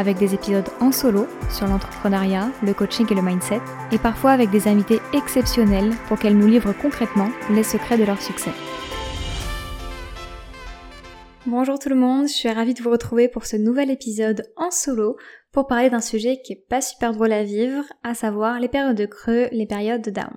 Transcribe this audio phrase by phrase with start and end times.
[0.00, 3.60] avec des épisodes en solo sur l'entrepreneuriat, le coaching et le mindset,
[3.92, 8.20] et parfois avec des invités exceptionnels pour qu'elles nous livrent concrètement les secrets de leur
[8.20, 8.50] succès.
[11.46, 14.70] Bonjour tout le monde, je suis ravie de vous retrouver pour ce nouvel épisode en
[14.70, 15.16] solo
[15.52, 18.96] pour parler d'un sujet qui est pas super drôle à vivre, à savoir les périodes
[18.96, 20.34] de creux, les périodes de down.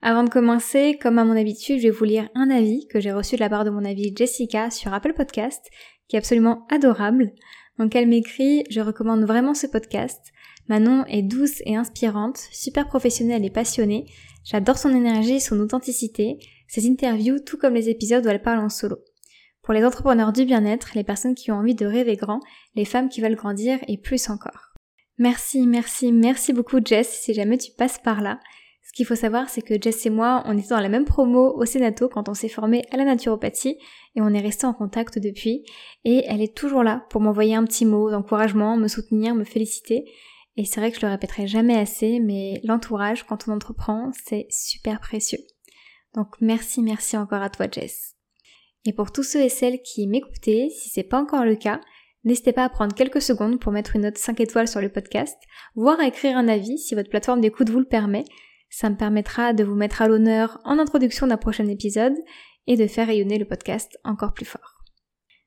[0.00, 3.12] Avant de commencer, comme à mon habitude, je vais vous lire un avis que j'ai
[3.12, 5.70] reçu de la part de mon avis Jessica sur Apple Podcast,
[6.08, 7.32] qui est absolument adorable.
[7.78, 10.32] Donc elle m'écrit, je recommande vraiment ce podcast.
[10.68, 14.06] Manon est douce et inspirante, super professionnelle et passionnée.
[14.44, 18.60] J'adore son énergie et son authenticité, ses interviews tout comme les épisodes où elle parle
[18.60, 18.98] en solo.
[19.62, 22.40] Pour les entrepreneurs du bien-être, les personnes qui ont envie de rêver grand,
[22.74, 24.74] les femmes qui veulent grandir et plus encore.
[25.18, 28.40] Merci, merci, merci beaucoup Jess si jamais tu passes par là.
[28.94, 31.52] Ce qu'il faut savoir, c'est que Jess et moi, on était dans la même promo
[31.56, 33.76] au Sénato quand on s'est formé à la naturopathie
[34.14, 35.64] et on est resté en contact depuis.
[36.04, 40.04] Et elle est toujours là pour m'envoyer un petit mot d'encouragement, me soutenir, me féliciter.
[40.56, 44.46] Et c'est vrai que je le répéterai jamais assez, mais l'entourage, quand on entreprend, c'est
[44.48, 45.40] super précieux.
[46.14, 48.14] Donc merci, merci encore à toi Jess.
[48.86, 51.80] Et pour tous ceux et celles qui m'écoutaient, si c'est pas encore le cas,
[52.22, 55.36] n'hésitez pas à prendre quelques secondes pour mettre une note 5 étoiles sur le podcast,
[55.74, 58.24] voire à écrire un avis si votre plateforme d'écoute vous le permet.
[58.76, 62.16] Ça me permettra de vous mettre à l'honneur en introduction d'un prochain épisode
[62.66, 64.82] et de faire rayonner le podcast encore plus fort.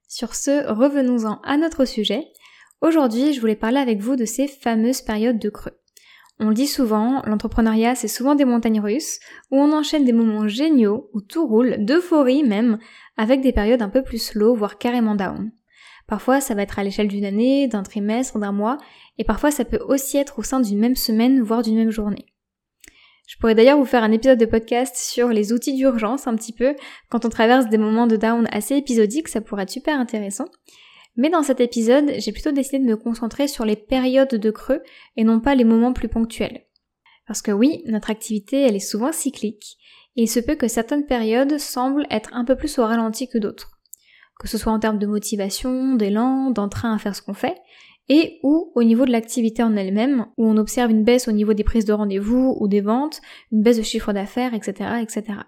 [0.08, 2.26] Sur ce, revenons-en à notre sujet.
[2.80, 5.78] Aujourd'hui, je voulais parler avec vous de ces fameuses périodes de creux.
[6.40, 9.20] On le dit souvent, l'entrepreneuriat c'est souvent des montagnes russes,
[9.52, 12.80] où on enchaîne des moments géniaux, où tout roule, d'euphorie même,
[13.18, 15.52] avec des périodes un peu plus slow, voire carrément down.
[16.08, 18.78] Parfois ça va être à l'échelle d'une année, d'un trimestre, d'un mois,
[19.18, 22.26] et parfois ça peut aussi être au sein d'une même semaine, voire d'une même journée.
[23.28, 26.54] Je pourrais d'ailleurs vous faire un épisode de podcast sur les outils d'urgence un petit
[26.54, 26.76] peu
[27.10, 30.48] quand on traverse des moments de down assez épisodiques, ça pourrait être super intéressant.
[31.18, 34.82] Mais dans cet épisode, j'ai plutôt décidé de me concentrer sur les périodes de creux
[35.18, 36.64] et non pas les moments plus ponctuels.
[37.28, 39.78] Parce que oui, notre activité, elle est souvent cyclique,
[40.16, 43.38] et il se peut que certaines périodes semblent être un peu plus au ralenti que
[43.38, 43.78] d'autres.
[44.40, 47.58] Que ce soit en termes de motivation, d'élan, d'entrain à faire ce qu'on fait,
[48.10, 51.54] et ou au niveau de l'activité en elle-même, où on observe une baisse au niveau
[51.54, 55.40] des prises de rendez-vous ou des ventes, une baisse de chiffre d'affaires, etc., etc.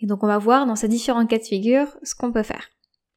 [0.00, 2.68] Et donc on va voir dans ces différents cas de figure ce qu'on peut faire.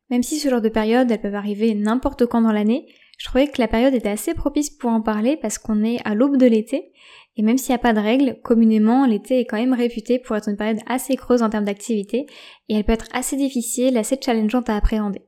[0.10, 2.86] Même si ce genre de période, elles peuvent arriver n'importe quand dans l'année,
[3.18, 6.16] je trouvais que la période était assez propice pour en parler parce qu'on est à
[6.16, 6.92] l'aube de l'été,
[7.38, 10.36] et même s'il n'y a pas de règles, communément, l'été est quand même réputé pour
[10.36, 12.26] être une période assez creuse en termes d'activité,
[12.68, 15.22] et elle peut être assez difficile, assez challengeante à appréhender.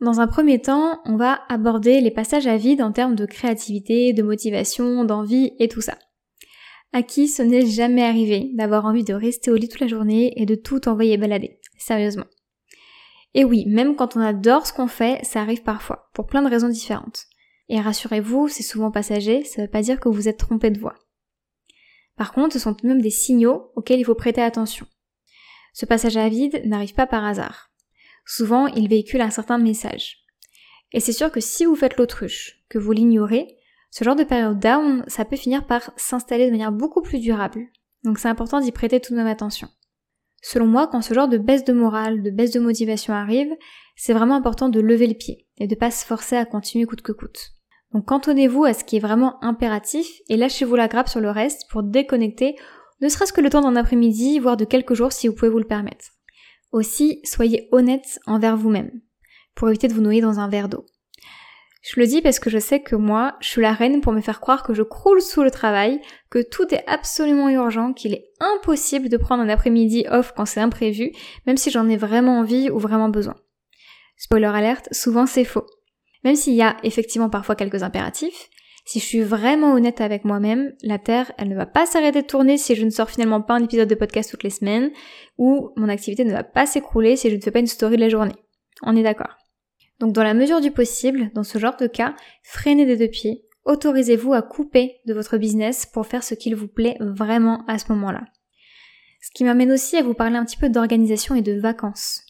[0.00, 4.12] Dans un premier temps, on va aborder les passages à vide en termes de créativité,
[4.12, 5.96] de motivation, d'envie et tout ça.
[6.92, 10.32] À qui ce n'est jamais arrivé d'avoir envie de rester au lit toute la journée
[10.40, 12.26] et de tout envoyer balader, sérieusement.
[13.34, 16.50] Et oui, même quand on adore ce qu'on fait, ça arrive parfois, pour plein de
[16.50, 17.24] raisons différentes.
[17.68, 20.78] Et rassurez-vous, c'est souvent passager, ça ne veut pas dire que vous êtes trompé de
[20.78, 20.94] voix.
[22.16, 24.86] Par contre, ce sont même des signaux auxquels il faut prêter attention.
[25.72, 27.70] Ce passage à vide n'arrive pas par hasard.
[28.26, 30.24] Souvent, il véhicule un certain message.
[30.92, 33.56] Et c'est sûr que si vous faites l'autruche, que vous l'ignorez,
[33.90, 37.60] ce genre de période down, ça peut finir par s'installer de manière beaucoup plus durable.
[38.02, 39.68] Donc c'est important d'y prêter tout de même attention.
[40.42, 43.52] Selon moi, quand ce genre de baisse de morale, de baisse de motivation arrive,
[43.96, 47.02] c'est vraiment important de lever le pied et de pas se forcer à continuer coûte
[47.02, 47.52] que coûte.
[47.92, 51.62] Donc cantonnez-vous à ce qui est vraiment impératif et lâchez-vous la grappe sur le reste
[51.70, 52.56] pour déconnecter,
[53.00, 55.58] ne serait-ce que le temps d'un après-midi, voire de quelques jours si vous pouvez vous
[55.58, 56.06] le permettre.
[56.74, 58.90] Aussi, soyez honnête envers vous-même,
[59.54, 60.84] pour éviter de vous noyer dans un verre d'eau.
[61.82, 64.20] Je le dis parce que je sais que moi, je suis la reine pour me
[64.20, 66.00] faire croire que je croule sous le travail,
[66.30, 70.58] que tout est absolument urgent, qu'il est impossible de prendre un après-midi off quand c'est
[70.58, 71.12] imprévu,
[71.46, 73.36] même si j'en ai vraiment envie ou vraiment besoin.
[74.16, 75.66] Spoiler alerte, souvent c'est faux.
[76.24, 78.50] Même s'il y a effectivement parfois quelques impératifs,
[78.84, 82.26] si je suis vraiment honnête avec moi-même, la Terre, elle ne va pas s'arrêter de
[82.26, 84.90] tourner si je ne sors finalement pas un épisode de podcast toutes les semaines,
[85.38, 88.02] ou mon activité ne va pas s'écrouler si je ne fais pas une story de
[88.02, 88.34] la journée.
[88.82, 89.38] On est d'accord.
[90.00, 93.44] Donc dans la mesure du possible, dans ce genre de cas, freinez des deux pieds,
[93.64, 97.90] autorisez-vous à couper de votre business pour faire ce qu'il vous plaît vraiment à ce
[97.92, 98.24] moment-là.
[99.22, 102.20] Ce qui m'amène aussi à vous parler un petit peu d'organisation et de vacances.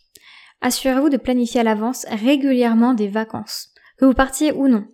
[0.61, 4.87] Assurez-vous de planifier à l'avance régulièrement des vacances, que vous partiez ou non.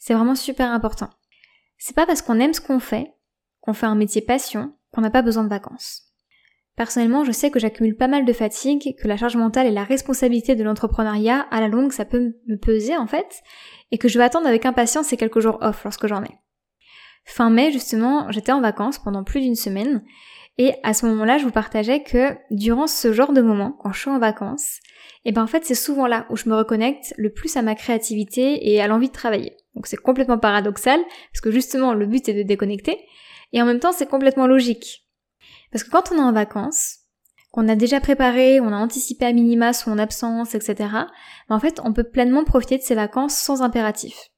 [0.00, 1.10] C'est vraiment super important.
[1.76, 3.14] C'est pas parce qu'on aime ce qu'on fait,
[3.60, 6.06] qu'on fait un métier passion, qu'on n'a pas besoin de vacances.
[6.74, 9.84] Personnellement, je sais que j'accumule pas mal de fatigue, que la charge mentale et la
[9.84, 13.42] responsabilité de l'entrepreneuriat, à la longue, ça peut me peser en fait,
[13.90, 16.38] et que je vais attendre avec impatience ces quelques jours off lorsque j'en ai.
[17.24, 20.02] Fin mai, justement, j'étais en vacances pendant plus d'une semaine,
[20.56, 24.00] et à ce moment-là, je vous partageais que durant ce genre de moment, quand je
[24.00, 24.78] suis en vacances,
[25.26, 27.62] et eh ben en fait c'est souvent là où je me reconnecte le plus à
[27.62, 29.59] ma créativité et à l'envie de travailler.
[29.74, 31.00] Donc c'est complètement paradoxal,
[31.32, 32.98] parce que justement le but est de déconnecter,
[33.52, 35.06] et en même temps c'est complètement logique.
[35.72, 36.98] Parce que quand on est en vacances,
[37.52, 40.74] qu'on a déjà préparé, on a anticipé à minima son absence, etc.,
[41.48, 44.30] ben, en fait on peut pleinement profiter de ces vacances sans impératif.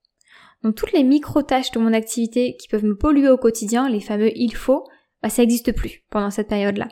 [0.62, 4.30] Donc toutes les micro-tâches de mon activité qui peuvent me polluer au quotidien, les fameux
[4.36, 4.84] il faut,
[5.22, 6.88] bah, ça n'existe plus pendant cette période-là.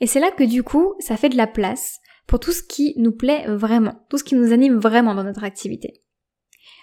[0.00, 2.94] Et c'est là que du coup, ça fait de la place pour tout ce qui
[2.96, 6.02] nous plaît vraiment, tout ce qui nous anime vraiment dans notre activité.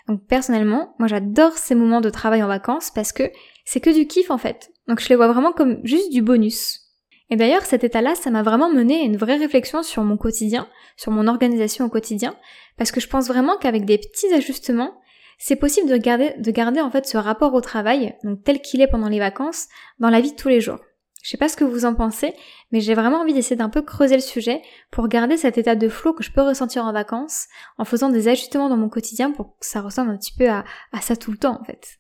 [0.09, 3.31] Donc personnellement, moi j'adore ces moments de travail en vacances parce que
[3.63, 4.71] c'est que du kiff en fait.
[4.88, 6.81] Donc je les vois vraiment comme juste du bonus.
[7.29, 10.67] Et d'ailleurs, cet état-là, ça m'a vraiment mené à une vraie réflexion sur mon quotidien,
[10.97, 12.35] sur mon organisation au quotidien,
[12.75, 15.00] parce que je pense vraiment qu'avec des petits ajustements,
[15.38, 18.81] c'est possible de garder, de garder en fait ce rapport au travail, donc tel qu'il
[18.81, 19.67] est pendant les vacances,
[20.00, 20.79] dans la vie de tous les jours.
[21.21, 22.33] Je sais pas ce que vous en pensez,
[22.71, 25.89] mais j'ai vraiment envie d'essayer d'un peu creuser le sujet pour garder cet état de
[25.89, 29.57] flow que je peux ressentir en vacances en faisant des ajustements dans mon quotidien pour
[29.60, 30.63] que ça ressemble un petit peu à,
[30.94, 32.00] à ça tout le temps en fait.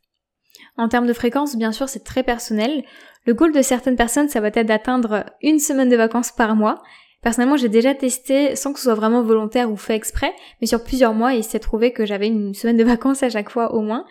[0.77, 2.85] En termes de fréquence, bien sûr, c'est très personnel.
[3.25, 6.81] Le goal de certaines personnes, ça va être d'atteindre une semaine de vacances par mois.
[7.21, 10.83] Personnellement, j'ai déjà testé sans que ce soit vraiment volontaire ou fait exprès, mais sur
[10.83, 13.81] plusieurs mois, il s'est trouvé que j'avais une semaine de vacances à chaque fois au
[13.81, 14.05] moins.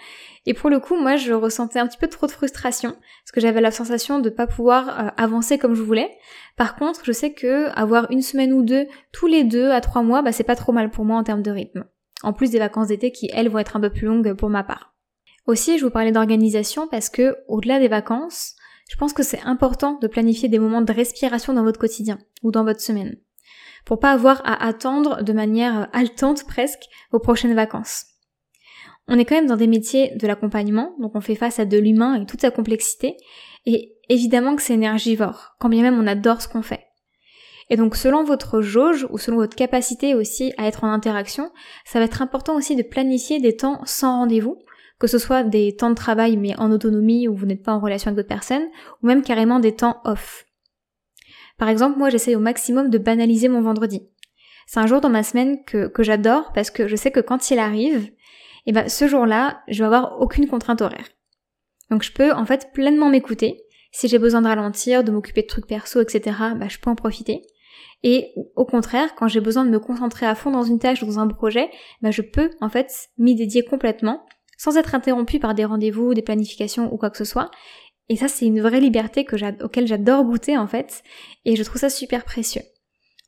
[0.44, 3.40] Et pour le coup, moi, je ressentais un petit peu trop de frustration, parce que
[3.40, 6.10] j'avais la sensation de pas pouvoir euh, avancer comme je voulais.
[6.56, 10.02] Par contre, je sais que avoir une semaine ou deux, tous les deux à trois
[10.02, 11.84] mois, bah, c'est pas trop mal pour moi en termes de rythme.
[12.22, 14.64] En plus des vacances d'été qui, elles, vont être un peu plus longues pour ma
[14.64, 14.94] part.
[15.46, 18.54] Aussi, je vous parlais d'organisation parce que, au-delà des vacances,
[18.88, 22.50] je pense que c'est important de planifier des moments de respiration dans votre quotidien ou
[22.50, 23.16] dans votre semaine.
[23.84, 28.06] Pour pas avoir à attendre de manière haletante presque vos prochaines vacances.
[29.06, 31.78] On est quand même dans des métiers de l'accompagnement, donc on fait face à de
[31.78, 33.16] l'humain et toute sa complexité,
[33.64, 36.84] et évidemment que c'est énergivore, quand bien même on adore ce qu'on fait.
[37.70, 41.50] Et donc selon votre jauge ou selon votre capacité aussi à être en interaction,
[41.84, 44.58] ça va être important aussi de planifier des temps sans rendez-vous,
[44.98, 47.80] que ce soit des temps de travail mais en autonomie où vous n'êtes pas en
[47.80, 48.68] relation avec d'autres personnes,
[49.02, 50.46] ou même carrément des temps off.
[51.58, 54.08] Par exemple, moi j'essaye au maximum de banaliser mon vendredi.
[54.66, 57.50] C'est un jour dans ma semaine que, que j'adore parce que je sais que quand
[57.50, 58.04] il arrive,
[58.66, 61.08] et eh ben ce jour-là, je vais avoir aucune contrainte horaire.
[61.90, 63.62] Donc je peux en fait pleinement m'écouter.
[63.92, 66.94] Si j'ai besoin de ralentir, de m'occuper de trucs perso, etc., bah, je peux en
[66.94, 67.40] profiter.
[68.02, 71.06] Et au contraire, quand j'ai besoin de me concentrer à fond dans une tâche ou
[71.06, 71.70] dans un projet,
[72.02, 74.24] bah, je peux en fait m'y dédier complètement
[74.58, 77.50] sans être interrompu par des rendez-vous, des planifications ou quoi que ce soit.
[78.10, 81.02] Et ça, c'est une vraie liberté que auquel j'adore goûter en fait,
[81.46, 82.62] et je trouve ça super précieux.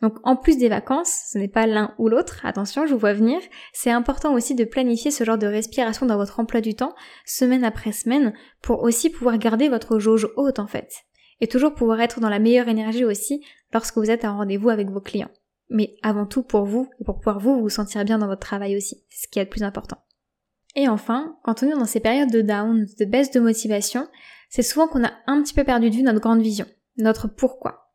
[0.02, 3.12] Donc en plus des vacances, ce n'est pas l'un ou l'autre, attention, je vous vois
[3.12, 3.38] venir,
[3.74, 6.94] c'est important aussi de planifier ce genre de respiration dans votre emploi du temps,
[7.26, 8.32] semaine après semaine,
[8.62, 10.90] pour aussi pouvoir garder votre jauge haute en fait.
[11.42, 14.88] Et toujours pouvoir être dans la meilleure énergie aussi lorsque vous êtes en rendez-vous avec
[14.88, 15.30] vos clients.
[15.68, 18.76] Mais avant tout pour vous, et pour pouvoir vous vous sentir bien dans votre travail
[18.76, 19.98] aussi, c'est ce qui est le plus important.
[20.76, 24.06] Et enfin, quand on est dans ces périodes de down, de baisse de motivation,
[24.48, 27.92] c'est souvent qu'on a un petit peu perdu de vue notre grande vision, notre pourquoi.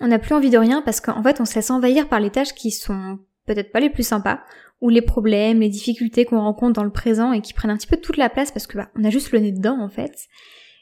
[0.00, 2.30] On n'a plus envie de rien parce qu'en fait on se laisse envahir par les
[2.30, 4.40] tâches qui sont peut-être pas les plus sympas,
[4.80, 7.86] ou les problèmes, les difficultés qu'on rencontre dans le présent et qui prennent un petit
[7.86, 10.28] peu toute la place parce que bah, on a juste le nez dedans en fait.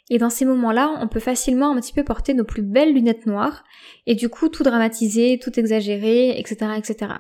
[0.09, 3.27] Et dans ces moments-là, on peut facilement un petit peu porter nos plus belles lunettes
[3.27, 3.65] noires
[4.07, 7.13] et du coup tout dramatiser, tout exagérer, etc., etc.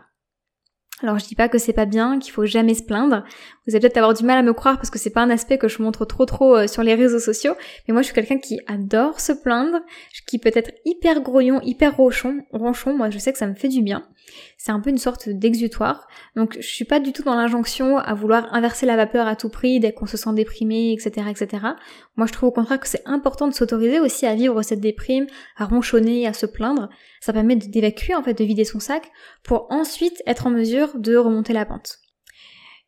[1.02, 3.22] Alors je dis pas que c'est pas bien, qu'il faut jamais se plaindre.
[3.66, 5.58] Vous allez peut-être avoir du mal à me croire parce que c'est pas un aspect
[5.58, 7.52] que je montre trop trop euh, sur les réseaux sociaux,
[7.86, 9.80] mais moi je suis quelqu'un qui adore se plaindre,
[10.26, 13.68] qui peut être hyper grouillon, hyper ronchon, ronchon, moi je sais que ça me fait
[13.68, 14.06] du bien.
[14.56, 16.08] C'est un peu une sorte d'exutoire.
[16.34, 19.50] Donc je suis pas du tout dans l'injonction à vouloir inverser la vapeur à tout
[19.50, 21.62] prix dès qu'on se sent déprimé, etc., etc.
[22.16, 25.26] Moi je trouve au contraire que c'est important de s'autoriser aussi à vivre cette déprime,
[25.56, 26.88] à ronchonner, à se plaindre.
[27.26, 29.10] Ça permet d'évacuer en fait, de vider son sac
[29.42, 31.98] pour ensuite être en mesure de remonter la pente.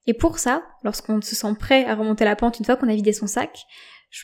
[0.06, 2.94] Et pour ça, lorsqu'on se sent prêt à remonter la pente une fois qu'on a
[2.94, 3.64] vidé son sac,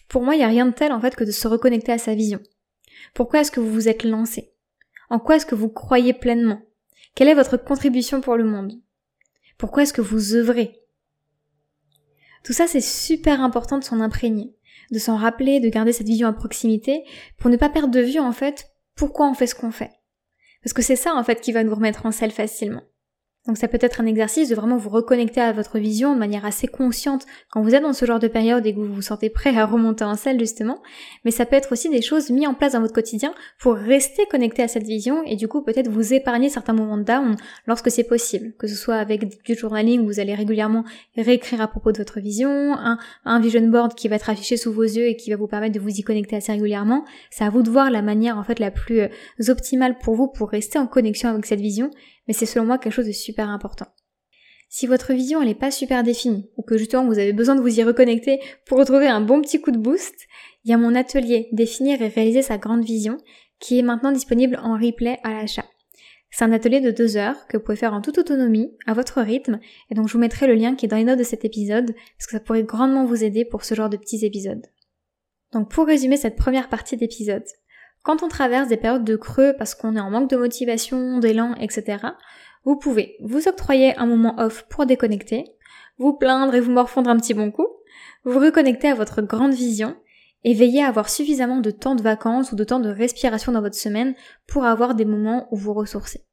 [0.06, 1.98] pour moi il n'y a rien de tel en fait que de se reconnecter à
[1.98, 2.38] sa vision.
[3.12, 4.52] Pourquoi est-ce que vous vous êtes lancé?
[5.10, 6.62] En quoi est-ce que vous croyez pleinement?
[7.16, 8.74] Quelle est votre contribution pour le monde?
[9.58, 10.80] Pourquoi est-ce que vous œuvrez?
[12.44, 14.54] Tout ça, c'est super important de s'en imprégner,
[14.92, 17.02] de s'en rappeler, de garder cette vision à proximité,
[17.36, 19.90] pour ne pas perdre de vue, en fait, pourquoi on fait ce qu'on fait.
[20.64, 22.82] Parce que c'est ça, en fait, qui va nous remettre en selle facilement.
[23.46, 26.46] Donc ça peut être un exercice de vraiment vous reconnecter à votre vision de manière
[26.46, 29.28] assez consciente quand vous êtes dans ce genre de période et que vous vous sentez
[29.28, 30.82] prêt à remonter en selle justement.
[31.26, 34.24] Mais ça peut être aussi des choses mises en place dans votre quotidien pour rester
[34.30, 37.36] connecté à cette vision et du coup peut-être vous épargner certains moments de down
[37.66, 38.54] lorsque c'est possible.
[38.58, 40.84] Que ce soit avec du journaling où vous allez régulièrement
[41.14, 44.72] réécrire à propos de votre vision, un, un vision board qui va être affiché sous
[44.72, 47.04] vos yeux et qui va vous permettre de vous y connecter assez régulièrement.
[47.30, 49.08] C'est à vous de voir la manière en fait la plus euh,
[49.48, 51.90] optimale pour vous pour rester en connexion avec cette vision
[52.26, 53.86] mais c'est selon moi quelque chose de super important.
[54.68, 57.78] Si votre vision n'est pas super définie, ou que justement vous avez besoin de vous
[57.78, 60.14] y reconnecter pour retrouver un bon petit coup de boost,
[60.64, 63.18] il y a mon atelier Définir et réaliser sa grande vision
[63.60, 65.64] qui est maintenant disponible en replay à l'achat.
[66.30, 69.22] C'est un atelier de deux heures que vous pouvez faire en toute autonomie, à votre
[69.22, 71.44] rythme, et donc je vous mettrai le lien qui est dans les notes de cet
[71.44, 74.66] épisode, parce que ça pourrait grandement vous aider pour ce genre de petits épisodes.
[75.52, 77.44] Donc pour résumer cette première partie d'épisode,
[78.04, 81.54] quand on traverse des périodes de creux parce qu'on est en manque de motivation, d'élan,
[81.56, 81.98] etc.,
[82.64, 85.44] vous pouvez vous octroyer un moment off pour déconnecter,
[85.98, 87.66] vous plaindre et vous morfondre un petit bon coup,
[88.24, 89.96] vous reconnecter à votre grande vision
[90.44, 93.62] et veiller à avoir suffisamment de temps de vacances ou de temps de respiration dans
[93.62, 94.14] votre semaine
[94.46, 96.24] pour avoir des moments où vous ressourcez.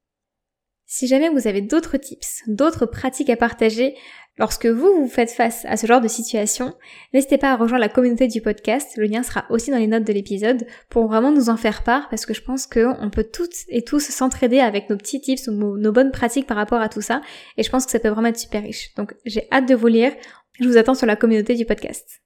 [0.94, 3.96] Si jamais vous avez d'autres tips, d'autres pratiques à partager,
[4.38, 6.74] Lorsque vous vous faites face à ce genre de situation,
[7.14, 10.06] n'hésitez pas à rejoindre la communauté du podcast, le lien sera aussi dans les notes
[10.06, 13.54] de l'épisode, pour vraiment nous en faire part, parce que je pense qu'on peut toutes
[13.68, 17.02] et tous s'entraider avec nos petits tips ou nos bonnes pratiques par rapport à tout
[17.02, 17.22] ça,
[17.58, 18.94] et je pense que ça peut vraiment être super riche.
[18.96, 20.14] Donc j'ai hâte de vous lire,
[20.60, 22.22] je vous attends sur la communauté du podcast.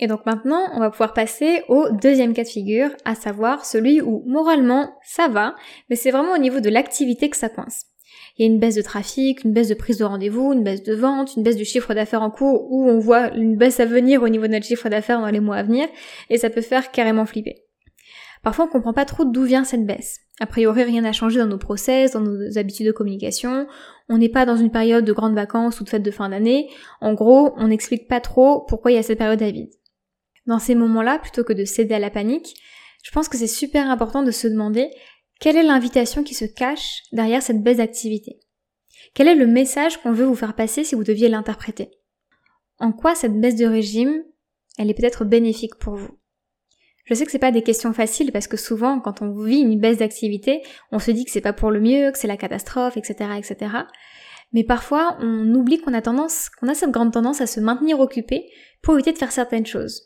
[0.00, 4.02] Et donc maintenant, on va pouvoir passer au deuxième cas de figure, à savoir celui
[4.02, 5.56] où moralement ça va,
[5.88, 7.86] mais c'est vraiment au niveau de l'activité que ça coince
[8.38, 10.84] il y a une baisse de trafic, une baisse de prise de rendez-vous, une baisse
[10.84, 13.84] de vente, une baisse du chiffre d'affaires en cours, ou on voit une baisse à
[13.84, 15.88] venir au niveau de notre chiffre d'affaires dans les mois à venir,
[16.30, 17.64] et ça peut faire carrément flipper.
[18.44, 20.20] Parfois on comprend pas trop d'où vient cette baisse.
[20.38, 23.66] A priori rien n'a changé dans nos process, dans nos habitudes de communication,
[24.08, 26.70] on n'est pas dans une période de grandes vacances ou de fête de fin d'année,
[27.00, 29.72] en gros on n'explique pas trop pourquoi il y a cette période à vide.
[30.46, 32.54] Dans ces moments-là, plutôt que de céder à la panique,
[33.02, 34.90] je pense que c'est super important de se demander
[35.40, 38.40] quelle est l'invitation qui se cache derrière cette baisse d'activité?
[39.14, 41.90] Quel est le message qu'on veut vous faire passer si vous deviez l'interpréter?
[42.78, 44.24] En quoi cette baisse de régime,
[44.78, 46.18] elle est peut-être bénéfique pour vous?
[47.04, 49.80] Je sais que c'est pas des questions faciles parce que souvent, quand on vit une
[49.80, 52.96] baisse d'activité, on se dit que c'est pas pour le mieux, que c'est la catastrophe,
[52.96, 53.76] etc., etc.
[54.52, 58.00] Mais parfois, on oublie qu'on a tendance, qu'on a cette grande tendance à se maintenir
[58.00, 58.50] occupé
[58.82, 60.02] pour éviter de faire certaines choses.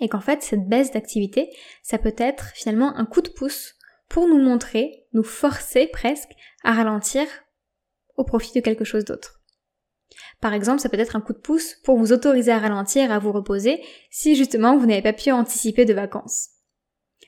[0.00, 1.50] Et qu'en fait, cette baisse d'activité,
[1.82, 3.74] ça peut être finalement un coup de pouce
[4.08, 6.30] pour nous montrer, nous forcer presque
[6.64, 7.26] à ralentir
[8.16, 9.40] au profit de quelque chose d'autre.
[10.40, 13.18] Par exemple, ça peut être un coup de pouce pour vous autoriser à ralentir, à
[13.18, 16.50] vous reposer, si justement vous n'avez pas pu anticiper de vacances.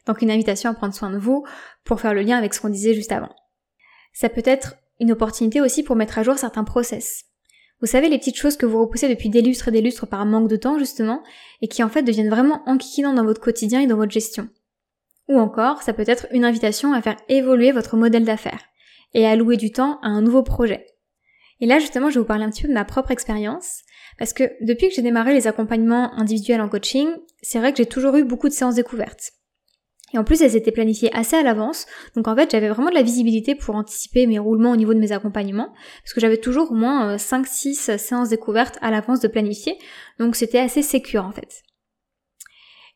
[0.06, 1.44] Donc une invitation à prendre soin de vous
[1.84, 3.34] pour faire le lien avec ce qu'on disait juste avant.
[4.12, 7.24] Ça peut être une opportunité aussi pour mettre à jour certains process.
[7.80, 10.26] Vous savez, les petites choses que vous repoussez depuis des lustres et des lustres par
[10.26, 11.22] manque de temps, justement,
[11.62, 14.48] et qui en fait deviennent vraiment enquiquinantes dans votre quotidien et dans votre gestion.
[15.30, 18.64] Ou encore, ça peut être une invitation à faire évoluer votre modèle d'affaires
[19.14, 20.84] et à allouer du temps à un nouveau projet.
[21.60, 23.82] Et là, justement, je vais vous parler un petit peu de ma propre expérience,
[24.18, 27.06] parce que depuis que j'ai démarré les accompagnements individuels en coaching,
[27.42, 29.30] c'est vrai que j'ai toujours eu beaucoup de séances découvertes.
[30.12, 32.96] Et en plus, elles étaient planifiées assez à l'avance, donc en fait, j'avais vraiment de
[32.96, 35.72] la visibilité pour anticiper mes roulements au niveau de mes accompagnements,
[36.02, 39.78] parce que j'avais toujours au moins 5-6 euh, séances découvertes à l'avance de planifier,
[40.18, 41.62] donc c'était assez sécure en fait.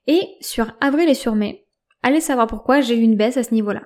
[0.08, 1.63] Et sur avril et sur mai,
[2.04, 3.80] Allez savoir pourquoi j'ai eu une baisse à ce niveau-là.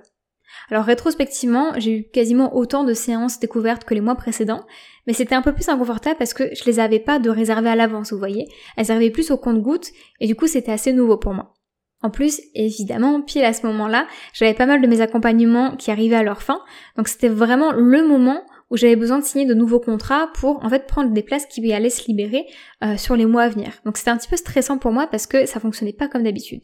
[0.70, 4.66] Alors rétrospectivement, j'ai eu quasiment autant de séances découvertes que les mois précédents,
[5.06, 7.76] mais c'était un peu plus inconfortable parce que je les avais pas de réserver à
[7.76, 8.48] l'avance, vous voyez.
[8.76, 11.54] Elles arrivaient plus au compte-gouttes et du coup c'était assez nouveau pour moi.
[12.02, 16.16] En plus, évidemment, pile à ce moment-là, j'avais pas mal de mes accompagnements qui arrivaient
[16.16, 16.60] à leur fin,
[16.96, 20.68] donc c'était vraiment le moment où j'avais besoin de signer de nouveaux contrats pour en
[20.68, 22.46] fait prendre des places qui allaient se libérer
[22.82, 23.75] euh, sur les mois à venir.
[23.84, 26.62] Donc c'était un petit peu stressant pour moi parce que ça fonctionnait pas comme d'habitude.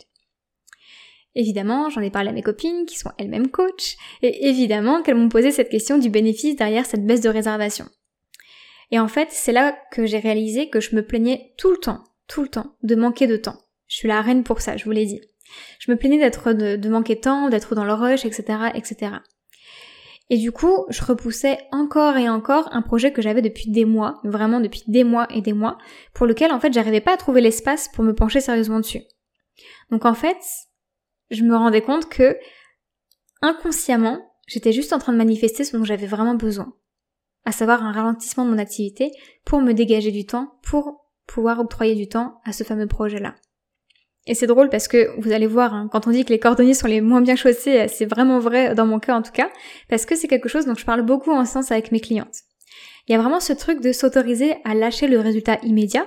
[1.34, 5.28] Évidemment, j'en ai parlé à mes copines qui sont elles-mêmes coachs, et évidemment qu'elles m'ont
[5.28, 7.86] posé cette question du bénéfice derrière cette baisse de réservation.
[8.90, 12.04] Et en fait, c'est là que j'ai réalisé que je me plaignais tout le temps,
[12.28, 13.58] tout le temps, de manquer de temps.
[13.88, 15.20] Je suis la reine pour ça, je vous l'ai dit.
[15.78, 19.16] Je me plaignais d'être de, de, manquer de temps, d'être dans le rush, etc., etc.
[20.30, 24.20] Et du coup, je repoussais encore et encore un projet que j'avais depuis des mois,
[24.24, 25.76] vraiment depuis des mois et des mois,
[26.14, 29.02] pour lequel en fait j'arrivais pas à trouver l'espace pour me pencher sérieusement dessus.
[29.90, 30.38] Donc en fait,
[31.31, 32.37] je me rendais compte que
[33.43, 36.75] inconsciemment, j'étais juste en train de manifester ce dont j'avais vraiment besoin,
[37.45, 39.11] à savoir un ralentissement de mon activité
[39.45, 43.35] pour me dégager du temps, pour pouvoir octroyer du temps à ce fameux projet-là.
[44.26, 46.75] Et c'est drôle parce que vous allez voir, hein, quand on dit que les cordonniers
[46.75, 49.50] sont les moins bien chaussés, c'est vraiment vrai dans mon cas en tout cas,
[49.90, 52.37] parce que c'est quelque chose dont je parle beaucoup en sens avec mes clientes.
[53.07, 56.07] il y a vraiment ce truc de s'autoriser à lâcher le résultat immédiat.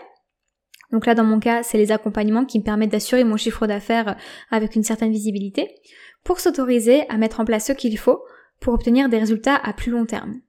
[0.91, 4.15] Donc là, dans mon cas, c'est les accompagnements qui me permettent d'assurer mon chiffre d'affaires
[4.49, 5.75] avec une certaine visibilité,
[6.23, 8.21] pour s'autoriser à mettre en place ce qu'il faut
[8.59, 10.41] pour obtenir des résultats à plus long terme.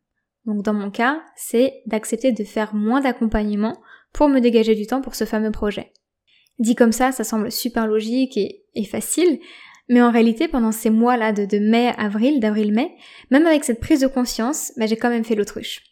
[0.47, 3.81] Donc dans mon cas, c'est d'accepter de faire moins d'accompagnement
[4.13, 5.93] pour me dégager du temps pour ce fameux projet.
[6.59, 9.39] Dit comme ça, ça semble super logique et, facile,
[9.89, 12.97] mais en réalité, pendant ces mois-là de, mai, avril, d'avril-mai,
[13.31, 15.83] même avec cette prise de conscience, bah, j'ai quand même fait l'autruche.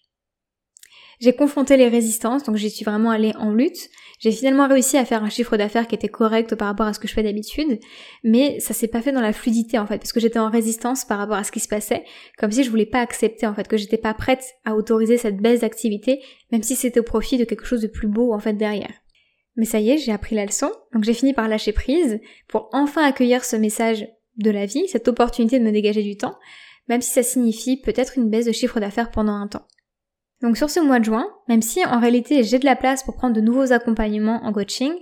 [1.20, 3.88] J'ai confronté les résistances, donc j'y suis vraiment allée en lutte.
[4.18, 6.99] J'ai finalement réussi à faire un chiffre d'affaires qui était correct par rapport à ce
[6.99, 7.78] que je fais d'habitude,
[8.25, 11.04] mais ça s'est pas fait dans la fluidité en fait, parce que j'étais en résistance
[11.04, 12.04] par rapport à ce qui se passait,
[12.38, 15.37] comme si je voulais pas accepter en fait, que j'étais pas prête à autoriser cette
[15.37, 18.54] baisse d'activité, même si c'était au profit de quelque chose de plus beau en fait
[18.54, 18.92] derrière.
[19.56, 22.68] Mais ça y est, j'ai appris la leçon, donc j'ai fini par lâcher prise pour
[22.73, 24.06] enfin accueillir ce message
[24.37, 26.37] de la vie, cette opportunité de me dégager du temps,
[26.88, 29.66] même si ça signifie peut-être une baisse de chiffre d'affaires pendant un temps.
[30.42, 33.14] Donc sur ce mois de juin, même si en réalité j'ai de la place pour
[33.14, 34.92] prendre de nouveaux accompagnements en coaching,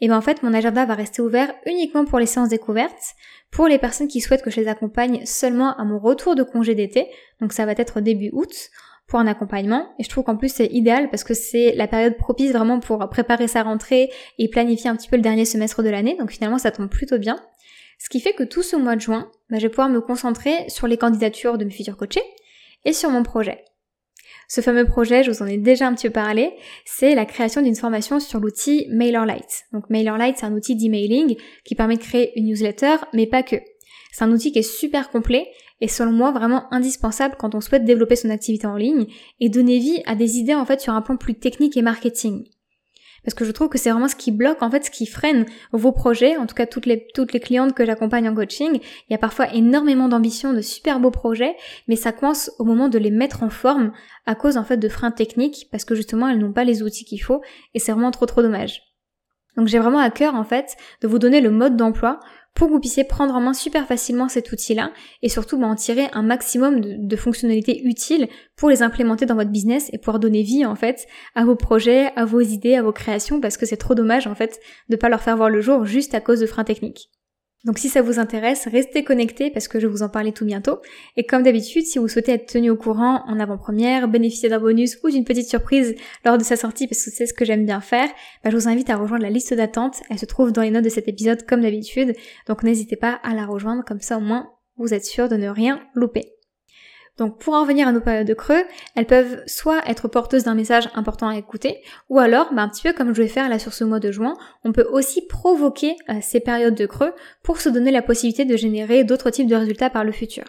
[0.00, 3.14] et eh ben en fait mon agenda va rester ouvert uniquement pour les séances découvertes,
[3.50, 6.76] pour les personnes qui souhaitent que je les accompagne seulement à mon retour de congé
[6.76, 7.08] d'été,
[7.40, 8.70] donc ça va être début août,
[9.08, 9.88] pour un accompagnement.
[9.98, 13.08] Et je trouve qu'en plus c'est idéal parce que c'est la période propice vraiment pour
[13.08, 16.16] préparer sa rentrée et planifier un petit peu le dernier semestre de l'année.
[16.16, 17.40] Donc finalement ça tombe plutôt bien.
[17.98, 20.68] Ce qui fait que tout ce mois de juin, bah, je vais pouvoir me concentrer
[20.68, 22.22] sur les candidatures de mes futurs coachés
[22.84, 23.64] et sur mon projet.
[24.50, 26.54] Ce fameux projet, je vous en ai déjà un petit peu parlé,
[26.86, 29.66] c'est la création d'une formation sur l'outil MailerLite.
[29.74, 33.56] Donc MailerLite, c'est un outil d'emailing qui permet de créer une newsletter, mais pas que.
[34.10, 35.46] C'est un outil qui est super complet
[35.82, 39.06] et selon moi vraiment indispensable quand on souhaite développer son activité en ligne
[39.38, 42.44] et donner vie à des idées en fait sur un plan plus technique et marketing.
[43.24, 45.46] Parce que je trouve que c'est vraiment ce qui bloque, en fait, ce qui freine
[45.72, 46.36] vos projets.
[46.36, 49.18] En tout cas, toutes les, toutes les clientes que j'accompagne en coaching, il y a
[49.18, 51.56] parfois énormément d'ambition, de super beaux projets,
[51.88, 53.92] mais ça coince au moment de les mettre en forme
[54.26, 57.04] à cause, en fait, de freins techniques parce que justement, elles n'ont pas les outils
[57.04, 57.42] qu'il faut
[57.74, 58.82] et c'est vraiment trop trop dommage.
[59.58, 62.20] Donc j'ai vraiment à cœur en fait de vous donner le mode d'emploi
[62.54, 65.76] pour que vous puissiez prendre en main super facilement cet outil-là et surtout bah, en
[65.76, 70.42] tirer un maximum de, fonctionnalités utiles pour les implémenter dans votre business et pouvoir donner
[70.42, 73.76] vie en fait à vos projets, à vos idées, à vos créations parce que c'est
[73.76, 74.58] trop dommage en fait
[74.88, 77.10] de pas leur faire voir le jour juste à cause de freins techniques.
[77.68, 80.46] Donc si ça vous intéresse, restez connectés parce que je vais vous en parler tout
[80.46, 80.78] bientôt.
[81.18, 84.98] Et comme d'habitude, si vous souhaitez être tenu au courant en avant-première, bénéficier d'un bonus
[85.04, 87.82] ou d'une petite surprise lors de sa sortie parce que c'est ce que j'aime bien
[87.82, 88.08] faire,
[88.42, 89.96] bah, je vous invite à rejoindre la liste d'attente.
[90.08, 92.14] Elle se trouve dans les notes de cet épisode comme d'habitude.
[92.46, 95.50] Donc n'hésitez pas à la rejoindre, comme ça au moins vous êtes sûr de ne
[95.50, 96.37] rien louper.
[97.18, 98.62] Donc pour en revenir à nos périodes de creux,
[98.94, 102.82] elles peuvent soit être porteuses d'un message important à écouter, ou alors, bah, un petit
[102.82, 105.96] peu comme je vais faire là sur ce mois de juin, on peut aussi provoquer
[106.08, 109.56] euh, ces périodes de creux pour se donner la possibilité de générer d'autres types de
[109.56, 110.44] résultats par le futur.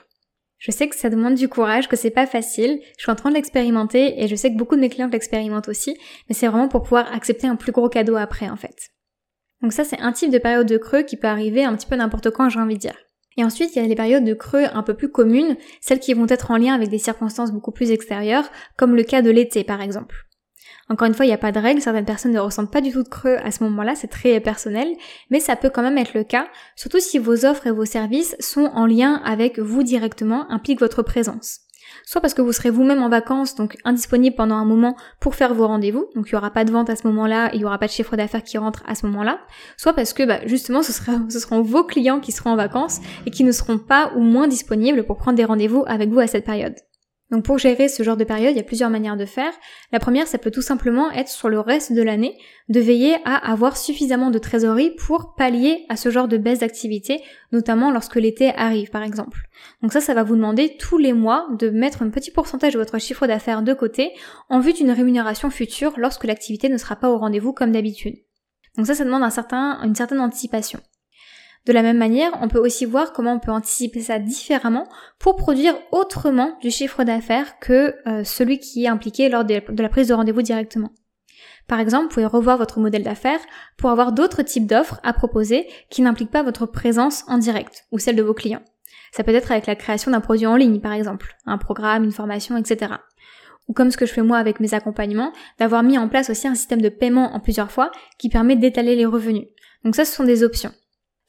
[0.59, 3.29] Je sais que ça demande du courage, que c'est pas facile, je suis en train
[3.29, 6.67] de l'expérimenter et je sais que beaucoup de mes clients l'expérimentent aussi, mais c'est vraiment
[6.67, 8.75] pour pouvoir accepter un plus gros cadeau après en fait.
[9.61, 11.95] Donc ça c'est un type de période de creux qui peut arriver un petit peu
[11.95, 12.97] n'importe quand j'ai envie de dire.
[13.39, 16.13] Et ensuite, il y a les périodes de creux un peu plus communes, celles qui
[16.13, 18.43] vont être en lien avec des circonstances beaucoup plus extérieures,
[18.75, 20.27] comme le cas de l'été par exemple.
[20.89, 22.91] Encore une fois, il n'y a pas de règle, certaines personnes ne ressentent pas du
[22.91, 24.89] tout de creux à ce moment-là, c'est très personnel,
[25.29, 28.35] mais ça peut quand même être le cas, surtout si vos offres et vos services
[28.41, 31.61] sont en lien avec vous directement, impliquent votre présence
[32.05, 35.53] soit parce que vous serez vous-même en vacances, donc indisponible pendant un moment pour faire
[35.53, 37.77] vos rendez-vous, donc il n'y aura pas de vente à ce moment-là, il n'y aura
[37.77, 39.39] pas de chiffre d'affaires qui rentre à ce moment-là,
[39.77, 43.43] soit parce que bah, justement ce, seront vos clients qui seront en vacances et qui
[43.43, 46.75] ne seront pas ou moins disponibles pour prendre des rendez-vous avec vous à cette période.
[47.31, 49.53] Donc pour gérer ce genre de période, il y a plusieurs manières de faire.
[49.91, 52.37] La première, ça peut tout simplement être sur le reste de l'année,
[52.69, 57.21] de veiller à avoir suffisamment de trésorerie pour pallier à ce genre de baisse d'activité,
[57.51, 59.41] notamment lorsque l'été arrive par exemple.
[59.83, 62.79] Donc ça, ça va vous demander tous les mois de mettre un petit pourcentage de
[62.79, 64.11] votre chiffre d'affaires de côté
[64.49, 68.15] en vue d'une rémunération future lorsque l'activité ne sera pas au rendez-vous comme d'habitude.
[68.75, 70.79] Donc ça, ça demande une certaine anticipation.
[71.65, 74.87] De la même manière, on peut aussi voir comment on peut anticiper ça différemment
[75.19, 79.89] pour produire autrement du chiffre d'affaires que euh, celui qui est impliqué lors de la
[79.89, 80.91] prise de rendez-vous directement.
[81.67, 83.39] Par exemple, vous pouvez revoir votre modèle d'affaires
[83.77, 87.99] pour avoir d'autres types d'offres à proposer qui n'impliquent pas votre présence en direct ou
[87.99, 88.63] celle de vos clients.
[89.11, 92.11] Ça peut être avec la création d'un produit en ligne, par exemple, un programme, une
[92.11, 92.93] formation, etc.
[93.67, 96.47] Ou comme ce que je fais moi avec mes accompagnements, d'avoir mis en place aussi
[96.47, 99.45] un système de paiement en plusieurs fois qui permet d'étaler les revenus.
[99.83, 100.73] Donc ça, ce sont des options.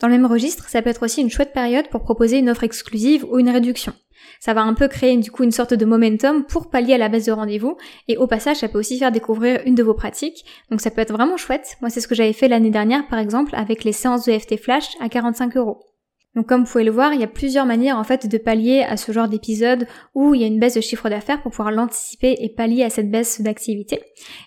[0.01, 2.65] Dans le même registre, ça peut être aussi une chouette période pour proposer une offre
[2.65, 3.93] exclusive ou une réduction.
[4.39, 7.11] Ça va un peu créer du coup une sorte de momentum pour pallier à la
[7.11, 7.77] baisse de rendez-vous
[8.09, 10.45] et au passage ça peut aussi faire découvrir une de vos pratiques.
[10.71, 11.77] Donc ça peut être vraiment chouette.
[11.83, 14.57] Moi c'est ce que j'avais fait l'année dernière par exemple avec les séances de FT
[14.57, 15.90] Flash à 45 euros.
[16.37, 18.83] Donc comme vous pouvez le voir, il y a plusieurs manières en fait de pallier
[18.89, 21.73] à ce genre d'épisode où il y a une baisse de chiffre d'affaires pour pouvoir
[21.73, 24.01] l'anticiper et pallier à cette baisse d'activité.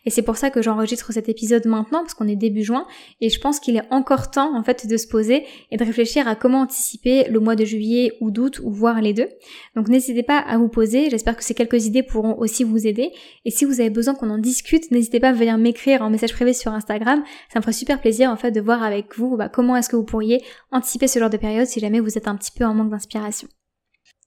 [0.05, 2.87] Et c'est pour ça que j'enregistre cet épisode maintenant parce qu'on est début juin
[3.19, 6.25] et je pense qu'il est encore temps en fait de se poser et de réfléchir
[6.25, 9.27] à comment anticiper le mois de juillet ou d'août ou voir les deux.
[9.75, 13.11] Donc n'hésitez pas à vous poser, j'espère que ces quelques idées pourront aussi vous aider
[13.43, 16.31] et si vous avez besoin qu'on en discute, n'hésitez pas à venir m'écrire en message
[16.31, 19.49] privé sur Instagram, ça me ferait super plaisir en fait de voir avec vous bah,
[19.49, 20.41] comment est-ce que vous pourriez
[20.71, 23.47] anticiper ce genre de période si jamais vous êtes un petit peu en manque d'inspiration.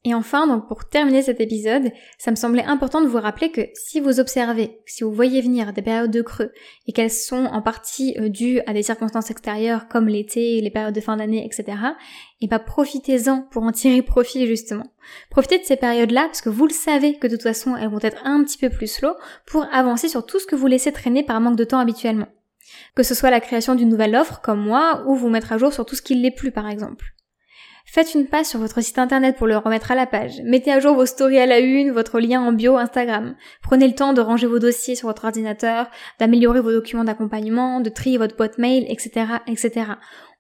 [0.07, 3.63] Et enfin, donc pour terminer cet épisode, ça me semblait important de vous rappeler que
[3.75, 6.53] si vous observez, si vous voyez venir des périodes de creux
[6.87, 10.95] et qu'elles sont en partie euh, dues à des circonstances extérieures comme l'été, les périodes
[10.95, 11.77] de fin d'année, etc.,
[12.41, 14.87] et bah profitez-en pour en tirer profit justement.
[15.29, 17.99] Profitez de ces périodes-là parce que vous le savez que de toute façon elles vont
[18.01, 21.25] être un petit peu plus slow pour avancer sur tout ce que vous laissez traîner
[21.25, 22.29] par manque de temps habituellement.
[22.95, 25.73] Que ce soit la création d'une nouvelle offre comme moi ou vous mettre à jour
[25.73, 27.16] sur tout ce qui l'est plus par exemple.
[27.89, 30.43] Faites une passe sur votre site internet pour le remettre à la page.
[30.45, 33.37] Mettez à jour vos stories à la une, votre lien en bio Instagram.
[33.63, 37.89] Prenez le temps de ranger vos dossiers sur votre ordinateur, d'améliorer vos documents d'accompagnement, de
[37.89, 39.93] trier votre boîte mail, etc., etc.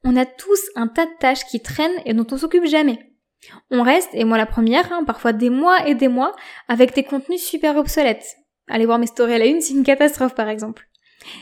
[0.05, 3.13] On a tous un tas de tâches qui traînent et dont on s'occupe jamais.
[3.71, 6.35] On reste, et moi la première, hein, parfois des mois et des mois,
[6.69, 8.37] avec des contenus super obsolètes.
[8.69, 10.89] Allez voir mes stories à la une, c'est une catastrophe par exemple.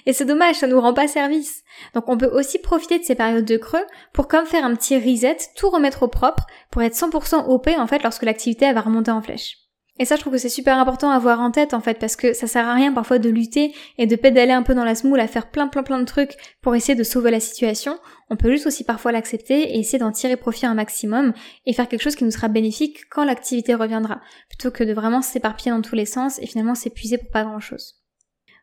[0.07, 1.63] Et c'est dommage, ça nous rend pas service.
[1.95, 4.99] Donc on peut aussi profiter de ces périodes de creux pour comme faire un petit
[4.99, 9.11] reset, tout remettre au propre, pour être 100% OP en fait lorsque l'activité va remonter
[9.11, 9.59] en flèche.
[10.01, 12.17] Et ça, je trouve que c'est super important à avoir en tête, en fait, parce
[12.17, 14.97] que ça sert à rien parfois de lutter et de pédaler un peu dans la
[14.97, 17.97] smoule à faire plein plein plein de trucs pour essayer de sauver la situation.
[18.29, 21.33] On peut juste aussi parfois l'accepter et essayer d'en tirer profit un maximum
[21.65, 25.23] et faire quelque chose qui nous sera bénéfique quand l'activité reviendra, plutôt que de vraiment
[25.23, 28.04] s'éparpiller dans tous les sens et finalement s'épuiser pour pas grand chose.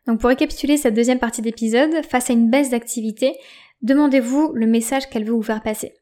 [0.06, 3.34] Donc pour récapituler cette deuxième partie d'épisode, face à une baisse d'activité,
[3.82, 5.94] demandez-vous le message qu'elle veut vous faire passer.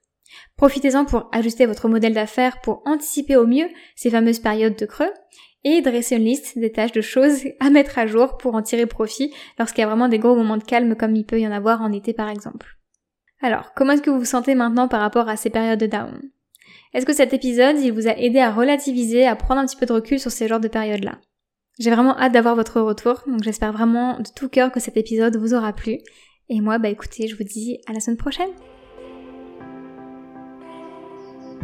[0.57, 5.11] Profitez-en pour ajuster votre modèle d'affaires pour anticiper au mieux ces fameuses périodes de creux
[5.65, 8.87] et dresser une liste des tâches de choses à mettre à jour pour en tirer
[8.87, 11.53] profit lorsqu'il y a vraiment des gros moments de calme comme il peut y en
[11.53, 12.79] avoir en été par exemple.
[13.43, 16.21] Alors, comment est-ce que vous vous sentez maintenant par rapport à ces périodes de down?
[16.93, 19.87] Est-ce que cet épisode, il vous a aidé à relativiser, à prendre un petit peu
[19.87, 21.19] de recul sur ces genres de périodes-là?
[21.81, 25.37] J'ai vraiment hâte d'avoir votre retour, donc j'espère vraiment de tout cœur que cet épisode
[25.39, 25.97] vous aura plu.
[26.51, 28.51] Et moi, bah écoutez, je vous dis à la semaine prochaine.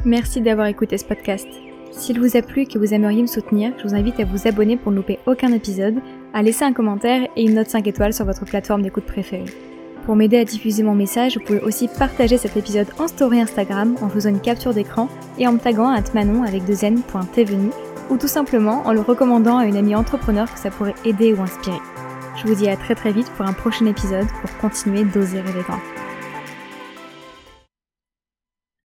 [0.07, 1.47] Merci d'avoir écouté ce podcast.
[1.91, 4.49] S'il vous a plu et que vous aimeriez me soutenir, je vous invite à vous
[4.49, 5.97] abonner pour ne louper aucun épisode,
[6.33, 9.53] à laisser un commentaire et une note 5 étoiles sur votre plateforme d'écoute préférée.
[10.07, 13.97] Pour m'aider à diffuser mon message, vous pouvez aussi partager cet épisode en story Instagram
[14.01, 17.71] en faisant une capture d'écran et en me taguant à manon avec deux n.tvenu
[18.11, 21.43] ou tout simplement en le recommandant à une amie entrepreneur que ça pourrait aider ou
[21.43, 21.81] inspirer.
[22.37, 25.63] Je vous dis à très très vite pour un prochain épisode pour continuer d'oser rêver.